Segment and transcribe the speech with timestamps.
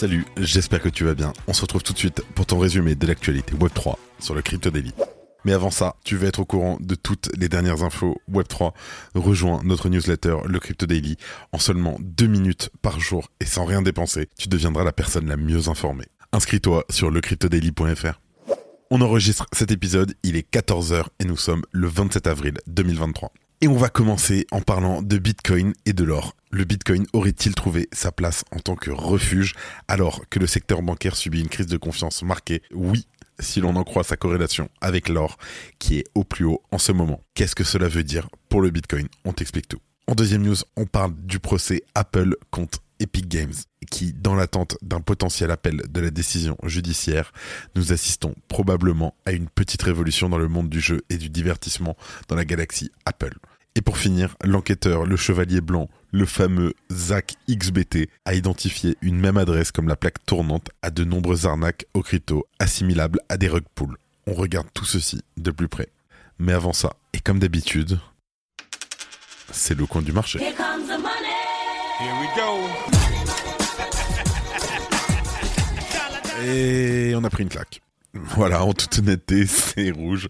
[0.00, 1.34] Salut, j'espère que tu vas bien.
[1.46, 4.70] On se retrouve tout de suite pour ton résumé de l'actualité Web3 sur le Crypto
[4.70, 4.94] Daily.
[5.44, 8.72] Mais avant ça, tu veux être au courant de toutes les dernières infos Web3,
[9.14, 11.18] rejoins notre newsletter, le Crypto Daily,
[11.52, 15.36] en seulement deux minutes par jour et sans rien dépenser, tu deviendras la personne la
[15.36, 16.06] mieux informée.
[16.32, 18.20] Inscris-toi sur lecryptodaily.fr.
[18.90, 23.34] On enregistre cet épisode, il est 14h et nous sommes le 27 avril 2023.
[23.62, 26.34] Et on va commencer en parlant de Bitcoin et de l'or.
[26.50, 29.54] Le Bitcoin aurait-il trouvé sa place en tant que refuge
[29.86, 32.62] alors que le secteur bancaire subit une crise de confiance marquée?
[32.72, 33.06] Oui,
[33.38, 35.36] si l'on en croit sa corrélation avec l'or
[35.78, 37.20] qui est au plus haut en ce moment.
[37.34, 39.08] Qu'est-ce que cela veut dire pour le Bitcoin?
[39.26, 39.80] On t'explique tout.
[40.06, 43.52] En deuxième news, on parle du procès Apple contre Epic Games,
[43.90, 47.32] qui, dans l'attente d'un potentiel appel de la décision judiciaire,
[47.74, 51.96] nous assistons probablement à une petite révolution dans le monde du jeu et du divertissement
[52.28, 53.34] dans la galaxie Apple.
[53.76, 59.36] Et pour finir, l'enquêteur, le chevalier blanc, le fameux Zach XBT, a identifié une même
[59.36, 63.64] adresse comme la plaque tournante à de nombreuses arnaques au crypto assimilables à des rug
[63.74, 63.96] pools.
[64.26, 65.88] On regarde tout ceci de plus près.
[66.38, 68.00] Mais avant ça, et comme d'habitude,
[69.52, 70.40] c'est le coin du marché.
[70.40, 71.30] Here comes the money.
[72.00, 73.39] Here we go.
[76.44, 77.82] Et on a pris une claque.
[78.12, 80.28] Voilà, en toute honnêteté, c'est rouge.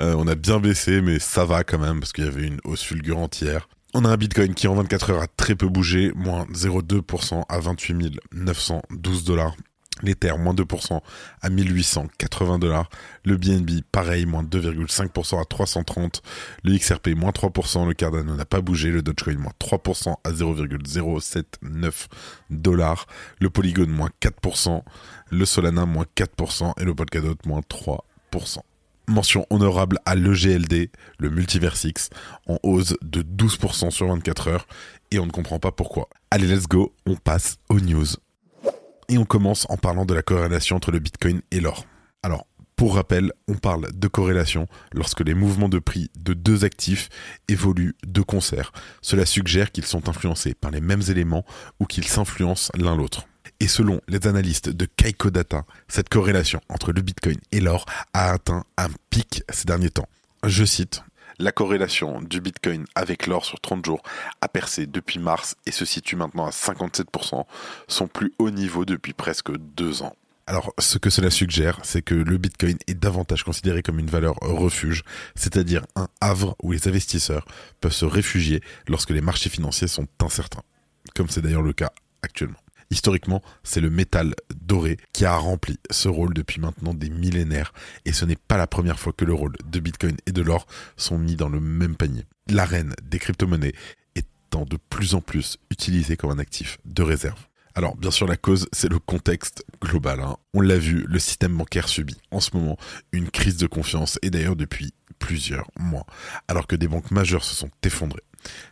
[0.00, 2.60] Euh, on a bien baissé, mais ça va quand même, parce qu'il y avait une
[2.64, 3.68] hausse fulgurante hier.
[3.94, 7.58] On a un Bitcoin qui en 24 heures a très peu bougé, moins 0,2% à
[7.60, 9.56] 28 912 dollars.
[10.02, 11.00] L'Ether, moins 2%
[11.40, 12.90] à 1880 dollars.
[13.24, 16.22] Le BNB, pareil, moins 2,5% à 330.
[16.64, 17.86] Le XRP, moins 3%.
[17.86, 18.90] Le Cardano n'a pas bougé.
[18.90, 22.08] Le Dogecoin, moins 3% à 0,079
[22.50, 23.06] dollars.
[23.40, 24.82] Le Polygon, moins 4%.
[25.30, 26.72] Le Solana, moins 4%.
[26.78, 28.58] Et le Polkadot, moins 3%.
[29.08, 32.10] Mention honorable à l'EGLD, le Multiversix,
[32.48, 34.66] en hausse de 12% sur 24 heures.
[35.12, 36.08] Et on ne comprend pas pourquoi.
[36.30, 38.06] Allez, let's go, on passe aux news.
[39.08, 41.86] Et on commence en parlant de la corrélation entre le Bitcoin et l'or.
[42.22, 42.46] Alors,
[42.76, 47.08] pour rappel, on parle de corrélation lorsque les mouvements de prix de deux actifs
[47.48, 48.72] évoluent de concert.
[49.00, 51.46] Cela suggère qu'ils sont influencés par les mêmes éléments
[51.80, 53.26] ou qu'ils s'influencent l'un l'autre.
[53.60, 58.32] Et selon les analystes de Kaiko Data, cette corrélation entre le Bitcoin et l'or a
[58.32, 60.08] atteint un pic ces derniers temps.
[60.44, 61.02] Je cite,
[61.38, 64.02] la corrélation du Bitcoin avec l'or sur 30 jours
[64.40, 67.44] a percé depuis mars et se situe maintenant à 57%,
[67.88, 70.14] son plus haut niveau depuis presque deux ans.
[70.48, 74.36] Alors, ce que cela suggère, c'est que le Bitcoin est davantage considéré comme une valeur
[74.42, 75.02] refuge,
[75.34, 77.46] c'est-à-dire un havre où les investisseurs
[77.80, 80.62] peuvent se réfugier lorsque les marchés financiers sont incertains,
[81.16, 81.90] comme c'est d'ailleurs le cas
[82.22, 82.58] actuellement.
[82.90, 87.72] Historiquement, c'est le métal doré qui a rempli ce rôle depuis maintenant des millénaires
[88.04, 90.66] et ce n'est pas la première fois que le rôle de Bitcoin et de l'or
[90.96, 92.24] sont mis dans le même panier.
[92.48, 93.74] L'arène des crypto-monnaies
[94.14, 97.46] étant de plus en plus utilisée comme un actif de réserve.
[97.76, 100.20] Alors bien sûr la cause c'est le contexte global.
[100.20, 100.38] hein.
[100.54, 102.78] On l'a vu, le système bancaire subit en ce moment
[103.12, 106.06] une crise de confiance et d'ailleurs depuis plusieurs mois,
[106.48, 108.22] alors que des banques majeures se sont effondrées.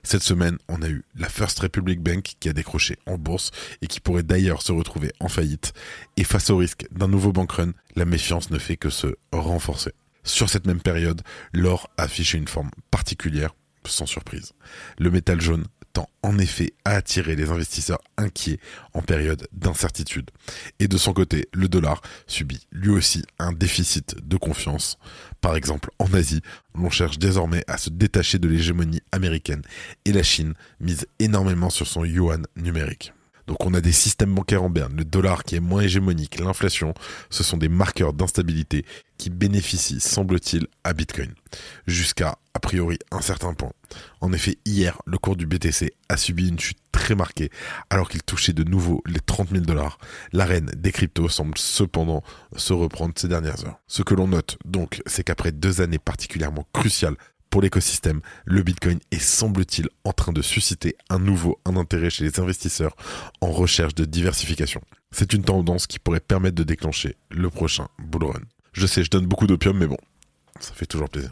[0.03, 3.51] Cette semaine, on a eu la First Republic Bank qui a décroché en bourse
[3.83, 5.73] et qui pourrait d'ailleurs se retrouver en faillite.
[6.17, 9.93] Et face au risque d'un nouveau bank run, la méfiance ne fait que se renforcer.
[10.23, 11.23] Sur cette même période,
[11.53, 13.55] l'or a affiché une forme particulière,
[13.87, 14.53] sans surprise.
[14.99, 18.61] Le métal jaune tend en effet à attirer les investisseurs inquiets
[18.93, 20.31] en période d'incertitude.
[20.79, 24.99] Et de son côté, le dollar subit lui aussi un déficit de confiance.
[25.41, 26.43] Par exemple, en Asie,
[26.75, 29.63] l'on cherche désormais à se détacher de l'hégémonie américaine
[30.05, 33.14] et la Chine mise énormément sur son yuan numérique.
[33.47, 36.95] Donc on a des systèmes bancaires en berne, le dollar qui est moins hégémonique, l'inflation,
[37.31, 38.85] ce sont des marqueurs d'instabilité
[39.19, 41.33] qui bénéficient, semble-t-il, à Bitcoin.
[41.87, 43.73] Jusqu'à, a priori, un certain point.
[44.21, 47.51] En effet, hier, le cours du BTC a subi une chute très marquée,
[47.91, 49.99] alors qu'il touchait de nouveau les 30 000 dollars.
[50.33, 52.23] L'arène des cryptos semble cependant
[52.57, 53.79] se reprendre ces dernières heures.
[53.87, 57.17] Ce que l'on note, donc, c'est qu'après deux années particulièrement cruciales
[57.55, 62.25] pour l'écosystème, le Bitcoin est semble-t-il en train de susciter un nouveau un intérêt chez
[62.25, 62.97] les investisseurs
[63.41, 64.81] en recherche de diversification.
[65.13, 68.41] C'est une tendance qui pourrait permettre de déclencher le prochain bull run.
[68.73, 69.99] Je sais, je donne beaucoup d'opium, mais bon,
[70.59, 71.31] ça fait toujours plaisir.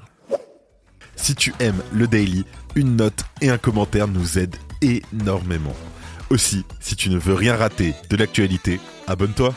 [1.16, 2.44] Si tu aimes le daily,
[2.76, 5.74] une note et un commentaire nous aident énormément.
[6.30, 8.78] Aussi, si tu ne veux rien rater de l'actualité,
[9.08, 9.56] abonne-toi.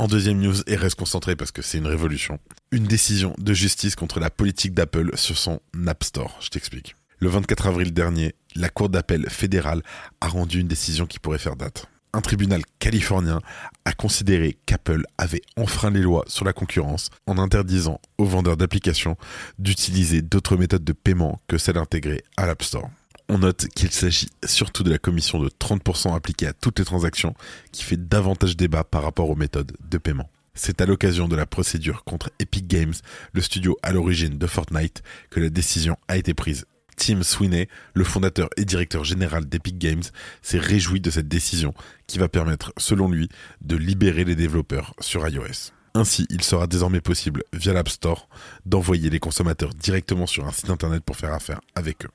[0.00, 2.38] En deuxième news, et reste concentré parce que c'est une révolution,
[2.72, 6.38] une décision de justice contre la politique d'Apple sur son App Store.
[6.40, 6.96] Je t'explique.
[7.18, 9.82] Le 24 avril dernier, la Cour d'appel fédérale
[10.22, 11.84] a rendu une décision qui pourrait faire date.
[12.14, 13.40] Un tribunal californien
[13.84, 19.18] a considéré qu'Apple avait enfreint les lois sur la concurrence en interdisant aux vendeurs d'applications
[19.58, 22.88] d'utiliser d'autres méthodes de paiement que celles intégrées à l'App Store.
[23.32, 27.32] On note qu'il s'agit surtout de la commission de 30% appliquée à toutes les transactions
[27.70, 30.28] qui fait davantage débat par rapport aux méthodes de paiement.
[30.54, 32.92] C'est à l'occasion de la procédure contre Epic Games,
[33.32, 36.66] le studio à l'origine de Fortnite, que la décision a été prise.
[36.96, 40.02] Tim Sweeney, le fondateur et directeur général d'Epic Games,
[40.42, 41.72] s'est réjoui de cette décision
[42.08, 43.28] qui va permettre, selon lui,
[43.60, 45.70] de libérer les développeurs sur iOS.
[45.94, 48.28] Ainsi, il sera désormais possible, via l'App Store,
[48.66, 52.10] d'envoyer les consommateurs directement sur un site internet pour faire affaire avec eux.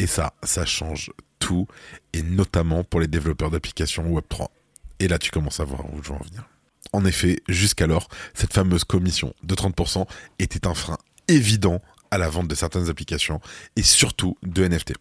[0.00, 1.66] Et ça, ça change tout,
[2.14, 4.48] et notamment pour les développeurs d'applications Web3.
[4.98, 6.48] Et là, tu commences à voir où je veux en venir.
[6.94, 10.06] En effet, jusqu'alors, cette fameuse commission de 30%
[10.38, 10.96] était un frein
[11.28, 13.40] évident à la vente de certaines applications
[13.76, 14.94] et surtout de NFT.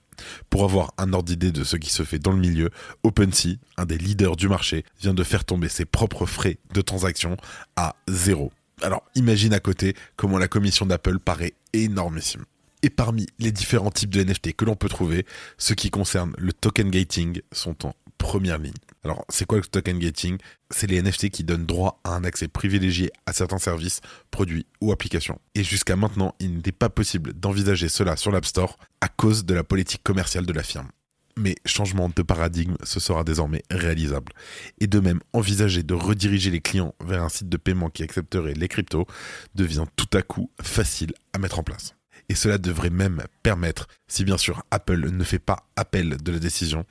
[0.50, 2.69] Pour avoir un ordre d'idée de ce qui se fait dans le milieu,
[3.04, 7.38] OpenSea, un des leaders du marché, vient de faire tomber ses propres frais de transaction
[7.78, 8.51] à zéro.
[8.81, 12.44] Alors imagine à côté comment la commission d'Apple paraît énormissime.
[12.81, 15.25] Et parmi les différents types de NFT que l'on peut trouver,
[15.57, 18.73] ceux qui concernent le token gating sont en première ligne.
[19.03, 20.37] Alors, c'est quoi le token gating?
[20.69, 24.91] C'est les NFT qui donnent droit à un accès privilégié à certains services, produits ou
[24.91, 25.39] applications.
[25.55, 29.53] Et jusqu'à maintenant, il n'était pas possible d'envisager cela sur l'App Store à cause de
[29.53, 30.89] la politique commerciale de la firme.
[31.37, 34.33] Mais changement de paradigme, ce sera désormais réalisable.
[34.81, 38.53] Et de même, envisager de rediriger les clients vers un site de paiement qui accepterait
[38.53, 39.07] les cryptos
[39.55, 41.95] devient tout à coup facile à mettre en place
[42.29, 46.39] et cela devrait même permettre, si bien sûr Apple ne fait pas appel de la
[46.39, 46.85] décision,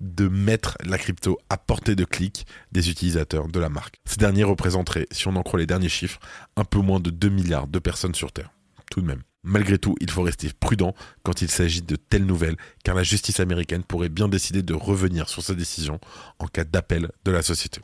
[0.00, 3.96] de mettre la crypto à portée de clic des utilisateurs de la marque.
[4.06, 6.18] Ces derniers représenteraient, si on en croit les derniers chiffres,
[6.56, 8.50] un peu moins de 2 milliards de personnes sur Terre.
[8.90, 9.22] Tout de même.
[9.44, 13.40] Malgré tout, il faut rester prudent quand il s'agit de telles nouvelles, car la justice
[13.40, 16.00] américaine pourrait bien décider de revenir sur sa décision
[16.38, 17.80] en cas d'appel de la société.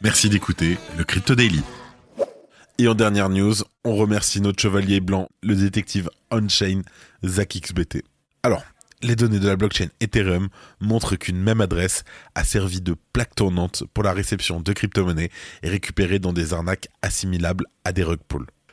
[0.00, 1.62] Merci d'écouter le Crypto Daily.
[2.78, 6.82] Et en dernière news, on remercie notre chevalier blanc, le détective on-chain.
[8.42, 8.62] Alors,
[9.02, 10.48] les données de la blockchain Ethereum
[10.80, 12.04] montrent qu'une même adresse
[12.34, 15.30] a servi de plaque tournante pour la réception de crypto-monnaies
[15.62, 18.20] et récupérée dans des arnaques assimilables à des rug.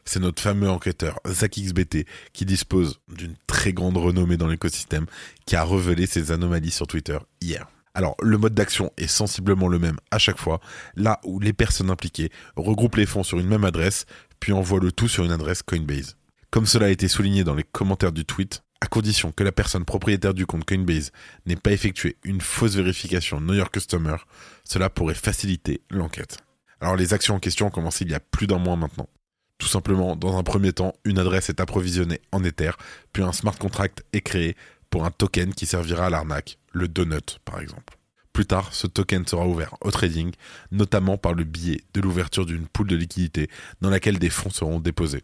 [0.04, 5.06] C'est notre fameux enquêteur ZachXBT qui dispose d'une très grande renommée dans l'écosystème
[5.46, 7.68] qui a révélé ces anomalies sur Twitter hier.
[7.94, 10.62] Alors, le mode d'action est sensiblement le même à chaque fois,
[10.96, 14.06] là où les personnes impliquées regroupent les fonds sur une même adresse,
[14.40, 16.16] puis envoient le tout sur une adresse Coinbase.
[16.52, 19.86] Comme cela a été souligné dans les commentaires du tweet, à condition que la personne
[19.86, 21.12] propriétaire du compte Coinbase
[21.46, 24.16] n'ait pas effectué une fausse vérification Know Your Customer,
[24.64, 26.38] cela pourrait faciliter l'enquête.
[26.80, 29.10] Alors les actions en question ont commencé il y a plus d'un mois maintenant.
[29.58, 32.72] Tout simplement, dans un premier temps, une adresse est approvisionnée en Ether,
[33.12, 34.56] puis un smart contract est créé
[34.90, 37.97] pour un token qui servira à l'arnaque, le donut par exemple.
[38.38, 40.32] Plus tard, ce token sera ouvert au trading,
[40.70, 43.50] notamment par le biais de l'ouverture d'une poule de liquidité
[43.82, 45.24] dans laquelle des fonds seront déposés.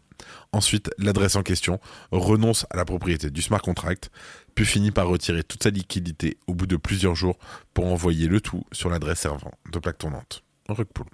[0.50, 1.78] Ensuite, l'adresse en question
[2.10, 4.10] renonce à la propriété du smart contract,
[4.56, 7.38] puis finit par retirer toute sa liquidité au bout de plusieurs jours
[7.72, 10.42] pour envoyer le tout sur l'adresse servant de plaque tournante.
[10.68, 11.06] Rug pool.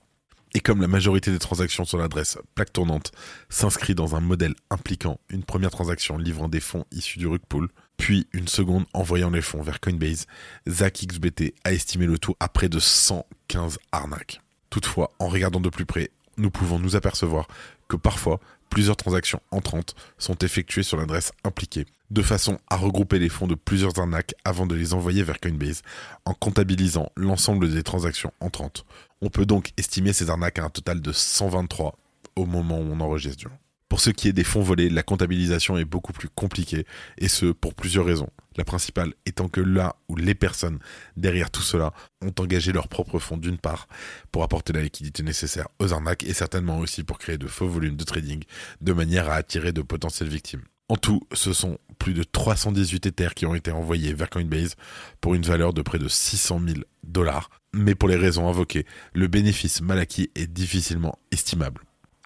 [0.54, 3.12] Et comme la majorité des transactions sur l'adresse plaque tournante
[3.50, 7.68] s'inscrit dans un modèle impliquant une première transaction livrant des fonds issus du rug pool,
[8.00, 10.26] puis une seconde envoyant les fonds vers Coinbase,
[10.66, 14.40] ZachXBT a estimé le tout à près de 115 arnaques.
[14.70, 17.46] Toutefois, en regardant de plus près, nous pouvons nous apercevoir
[17.88, 18.40] que parfois,
[18.70, 23.54] plusieurs transactions entrantes sont effectuées sur l'adresse impliquée, de façon à regrouper les fonds de
[23.54, 25.82] plusieurs arnaques avant de les envoyer vers Coinbase,
[26.24, 28.86] en comptabilisant l'ensemble des transactions entrantes.
[29.20, 31.98] On peut donc estimer ces arnaques à un total de 123
[32.36, 33.50] au moment où on enregistre.
[33.90, 36.86] Pour ce qui est des fonds volés, la comptabilisation est beaucoup plus compliquée,
[37.18, 38.30] et ce, pour plusieurs raisons.
[38.56, 40.78] La principale étant que là où les personnes
[41.16, 41.92] derrière tout cela
[42.24, 43.88] ont engagé leurs propres fonds d'une part
[44.30, 47.96] pour apporter la liquidité nécessaire aux arnaques et certainement aussi pour créer de faux volumes
[47.96, 48.44] de trading
[48.80, 50.62] de manière à attirer de potentielles victimes.
[50.88, 54.76] En tout, ce sont plus de 318 Ethers qui ont été envoyés vers Coinbase
[55.20, 57.50] pour une valeur de près de 600 000 dollars.
[57.74, 61.82] Mais pour les raisons invoquées, le bénéfice mal acquis est difficilement estimable.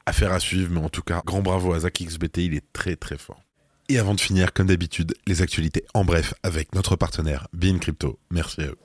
[0.06, 3.16] Affaire à suivre, mais en tout cas, grand bravo à ZachXBT, il est très très
[3.16, 3.40] fort.
[3.88, 8.18] Et avant de finir, comme d'habitude, les actualités en bref avec notre partenaire Bean Crypto.
[8.30, 8.78] Merci à eux.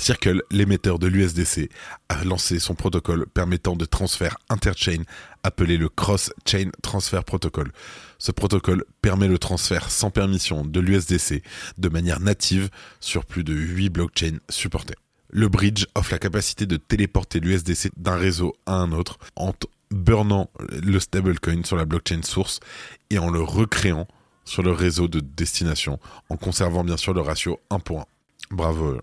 [0.00, 1.68] Circle, l'émetteur de l'USDC,
[2.08, 5.02] a lancé son protocole permettant de transfert interchain
[5.42, 7.70] appelé le Cross-Chain Transfer Protocol.
[8.18, 11.42] Ce protocole permet le transfert sans permission de l'USDC
[11.76, 14.94] de manière native sur plus de 8 blockchains supportés.
[15.28, 19.52] Le bridge offre la capacité de téléporter l'USDC d'un réseau à un autre en
[19.90, 22.60] burnant le stablecoin sur la blockchain source
[23.10, 24.06] et en le recréant
[24.44, 28.04] sur le réseau de destination en conservant bien sûr le ratio 1 pour 1.
[28.50, 29.00] Bravo.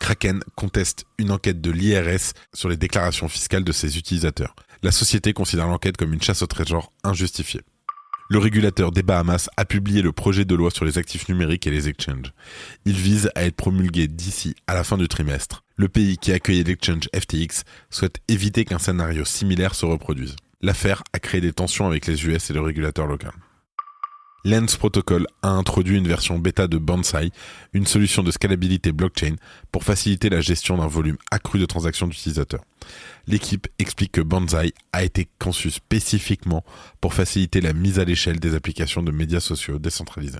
[0.00, 4.54] Kraken conteste une enquête de l'IRS sur les déclarations fiscales de ses utilisateurs.
[4.82, 7.62] La société considère l'enquête comme une chasse au trésor injustifiée.
[8.30, 11.70] Le régulateur des Bahamas a publié le projet de loi sur les actifs numériques et
[11.70, 12.34] les exchanges.
[12.84, 15.64] Il vise à être promulgué d'ici à la fin du trimestre.
[15.76, 20.36] Le pays qui accueille l'exchange FTX souhaite éviter qu'un scénario similaire se reproduise.
[20.60, 23.32] L'affaire a créé des tensions avec les US et le régulateur local.
[24.48, 27.32] Lens Protocol a introduit une version bêta de Bonsai,
[27.74, 29.34] une solution de scalabilité blockchain
[29.70, 32.64] pour faciliter la gestion d'un volume accru de transactions d'utilisateurs.
[33.26, 36.64] L'équipe explique que Banzai a été conçu spécifiquement
[37.02, 40.38] pour faciliter la mise à l'échelle des applications de médias sociaux décentralisés.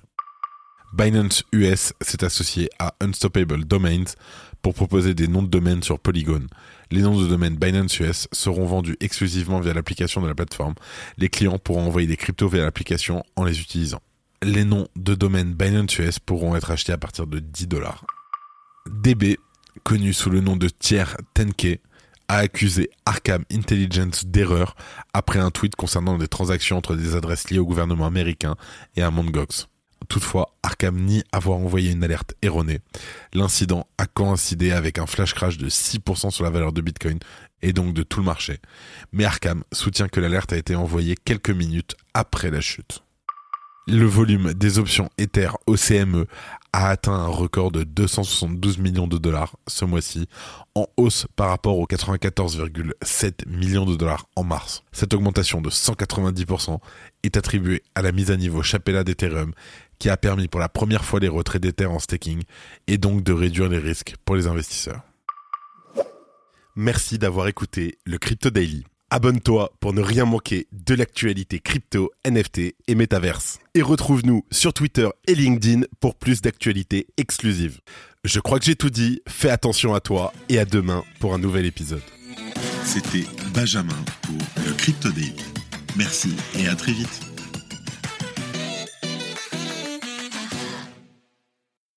[0.92, 4.04] Binance US s'est associé à Unstoppable Domains
[4.62, 6.46] pour proposer des noms de domaine sur Polygon.
[6.90, 10.74] Les noms de domaine Binance US seront vendus exclusivement via l'application de la plateforme.
[11.18, 14.00] Les clients pourront envoyer des cryptos via l'application en les utilisant.
[14.42, 18.04] Les noms de domaine Binance US pourront être achetés à partir de 10 dollars.
[18.90, 19.38] DB,
[19.84, 21.04] connu sous le nom de Tier
[21.36, 21.80] 10K,
[22.28, 24.74] a accusé Arkham Intelligence d'erreur
[25.12, 28.56] après un tweet concernant des transactions entre des adresses liées au gouvernement américain
[28.96, 29.30] et à Mt.
[29.30, 29.68] Gox.
[30.08, 32.80] Toutefois, Arkham nie avoir envoyé une alerte erronée.
[33.32, 37.18] L'incident a coïncidé avec un flash crash de 6% sur la valeur de Bitcoin
[37.62, 38.60] et donc de tout le marché.
[39.10, 43.02] Mais Arkham soutient que l'alerte a été envoyée quelques minutes après la chute.
[43.86, 46.26] Le volume des options Ether au CME
[46.74, 50.28] a atteint un record de 272 millions de dollars ce mois-ci,
[50.74, 54.82] en hausse par rapport aux 94,7 millions de dollars en mars.
[54.92, 56.78] Cette augmentation de 190%
[57.22, 59.54] est attribuée à la mise à niveau Chapella d'Ethereum
[59.98, 62.42] qui a permis pour la première fois les retraits d'Ether en staking
[62.86, 65.02] et donc de réduire les risques pour les investisseurs.
[66.76, 68.84] Merci d'avoir écouté le Crypto Daily.
[69.10, 73.58] Abonne-toi pour ne rien manquer de l'actualité crypto, NFT et métaverse.
[73.74, 77.80] Et retrouve-nous sur Twitter et LinkedIn pour plus d'actualités exclusives.
[78.22, 81.38] Je crois que j'ai tout dit, fais attention à toi et à demain pour un
[81.38, 82.02] nouvel épisode.
[82.84, 83.24] C'était
[83.54, 84.36] Benjamin pour
[84.66, 85.34] le Crypto Daily.
[85.96, 87.27] Merci et à très vite.